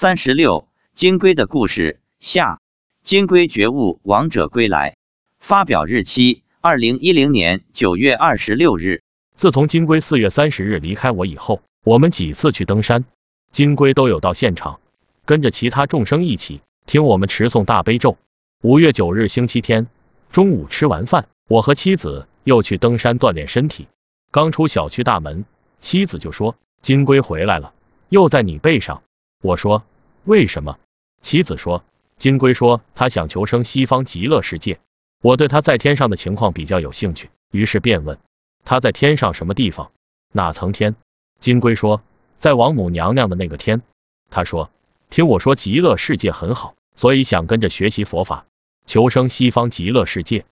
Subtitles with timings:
[0.00, 2.60] 三十六，金龟的故事下。
[3.02, 4.96] 金龟觉悟，王者归来。
[5.40, 9.02] 发表日期：二零一零年九月二十六日。
[9.34, 13.06] 自从金龟四月三十日离开我以后，我们几次去登山，
[13.50, 14.78] 金龟都有到现场，
[15.24, 18.18] 跟着其他众生一起听我们持诵大悲咒。
[18.62, 19.88] 五月九日星期天
[20.30, 23.88] 中午吃完饭，我和妻子又去登山锻炼身体。
[24.30, 25.44] 刚出小区大门，
[25.80, 27.74] 妻子就说：“金龟回来了，
[28.08, 29.02] 又在你背上。”
[29.40, 29.84] 我说
[30.24, 30.78] ：“为什么？”
[31.22, 31.84] 妻子说
[32.18, 34.80] ：“金龟说他想求生西方极乐世界。”
[35.22, 38.18] 我对他在天上的情况比较有兴趣，于是便问
[38.64, 39.90] ：“他在天上什么地方？
[40.32, 40.96] 哪层天？”
[41.40, 42.02] 金龟说
[42.38, 43.82] ：“在王母娘娘的那个天。”
[44.30, 44.70] 他说
[45.10, 48.46] ：“听我说极乐世界很好，所以想跟着学习佛法，
[48.86, 50.44] 求生西方极乐世界。”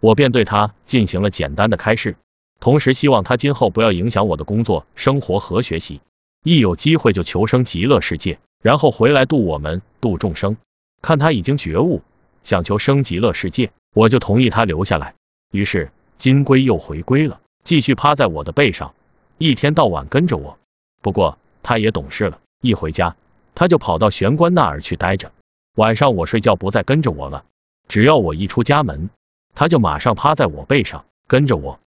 [0.00, 2.16] 我便对他进行了简单的开示。
[2.60, 6.00] 同时希望他今后不要影响我的工作、生活和学习，
[6.44, 10.56] 一有机会就求生极乐世界，然后回来度我们、度众生。
[11.02, 12.02] 看他已经觉悟，
[12.44, 15.14] 想求生极乐世界，我就同意他留下来。
[15.52, 18.94] 于是金龟又回归了，继续趴在我的背上，
[19.38, 20.58] 一天到晚跟着我。
[21.00, 23.16] 不过他也懂事了，一回家
[23.54, 25.32] 他就跑到玄关那儿去待着。
[25.76, 27.44] 晚上我睡觉不再跟着我了，
[27.88, 29.10] 只要我一出家门，
[29.54, 31.78] 他就马上趴在我背上跟着我。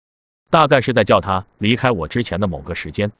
[0.49, 3.11] 大概是在叫他离开我之前的某个时间，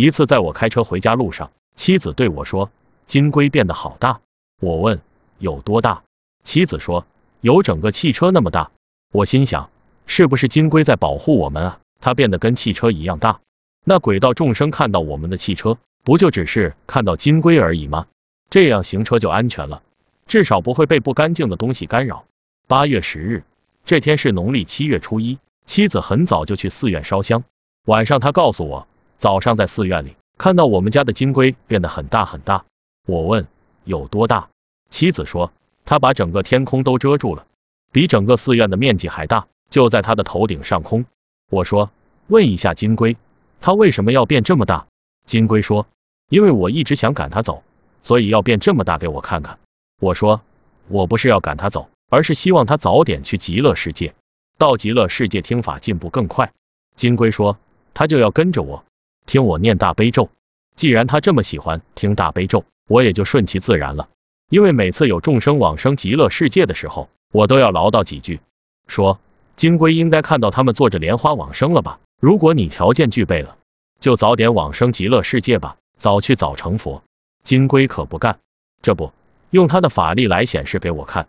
[0.00, 2.70] 一次在我开车回家路上，妻子对我说
[3.06, 4.20] ：“金龟变得好大。”
[4.60, 5.00] 我问
[5.38, 6.02] ：“有多大？”
[6.44, 7.06] 妻子说
[7.40, 8.70] ：“有整个汽车那么大。”
[9.12, 9.70] 我心想：
[10.06, 11.78] 是不是金龟在保护我们啊？
[12.00, 13.40] 它变得跟汽车一样大。
[13.84, 18.06] 那轨道众生看到我们的汽车，不就只是看到金龟而已吗？
[18.50, 19.82] 这样行车就安全了，
[20.26, 22.24] 至少不会被不干净的东西干扰。
[22.68, 23.44] 八月十日，
[23.84, 25.38] 这天是农历七月初一。
[25.66, 27.44] 妻子很早就去寺院烧香，
[27.86, 28.88] 晚上他告诉我，
[29.20, 32.64] 早上在寺院里看到我们家的金龟变得很大很大。
[33.06, 33.46] 我问
[33.84, 34.48] 有多大，
[34.88, 35.52] 妻子说
[35.84, 37.44] 他把整个天空都遮住了，
[37.92, 41.04] 比整个寺院的面积还大，就在他的头顶上空。
[41.50, 41.90] 我说
[42.28, 43.18] 问一下金龟，
[43.60, 44.86] 他为什么要变这么大？
[45.26, 45.86] 金龟说
[46.30, 47.62] 因为我一直想赶他走，
[48.02, 49.58] 所以要变这么大给我看看。
[50.00, 50.40] 我说
[50.88, 54.14] 我不是要赶他走，而是希望他早点去极乐世界。
[54.56, 56.52] 到极乐世界听法进步更快。
[56.96, 57.58] 金龟说，
[57.92, 58.84] 他就要跟着我，
[59.30, 60.28] 听我念大悲咒。
[60.74, 64.08] 既然他这么喜欢听大悲咒，我也就顺其自然了。
[64.48, 68.40] 因为每次有众生往生极乐世界的时候，我都要唠叨几句，
[68.88, 69.20] 说
[69.54, 72.00] 金龟应该看到他们坐着莲花往生了吧？
[72.20, 73.56] 如果你条件具备了，
[74.00, 77.04] 就早点往生极乐世界吧，早去早成佛。
[77.44, 78.40] 金龟可不干，
[78.82, 79.12] 这不
[79.50, 81.28] 用他的法力来显示给我看。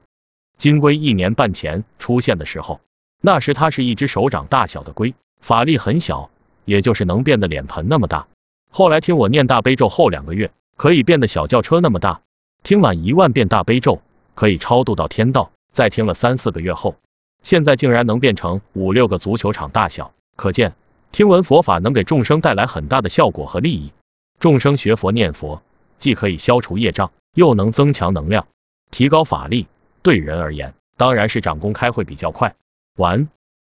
[0.58, 2.82] 金龟一年半前出现的时候。
[3.24, 6.32] 那时它是一只手掌大小的龟，法力很小，
[6.66, 8.28] 也就是能变得脸盆那么大。
[8.70, 12.22] 后来听我念大悲咒后两个月，可以变得小轿车那么大。
[12.64, 14.02] 听满一万遍大悲咒，
[14.36, 15.52] 可以超度到天道。
[15.74, 16.96] 再听了三四个月后，
[17.44, 20.14] 现在竟然能变成五六个足球场大小。
[20.36, 20.74] 可见
[21.12, 23.92] 听闻佛法能给众生带来很大的效果和利益。
[24.40, 25.62] 众生学佛念佛，
[26.00, 28.48] 既可以消除业障，又能增强能量，
[28.92, 29.68] 提高法力。
[30.02, 32.56] 对人而言，当然是长功开会比较快。
[32.98, 33.28] 完。